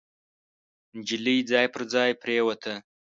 [0.97, 2.73] نجلۍ ځای پر ځای پريوته.